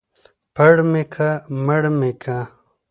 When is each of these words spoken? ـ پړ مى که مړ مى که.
ـ 0.27 0.55
پړ 0.55 0.75
مى 0.91 1.03
که 1.13 1.29
مړ 1.65 1.83
مى 1.99 2.11
که. 2.23 2.39